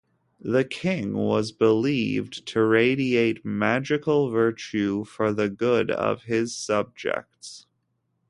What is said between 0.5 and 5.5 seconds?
king was believed to radiate magical virtue for the